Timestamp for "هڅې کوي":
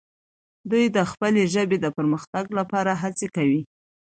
3.01-3.61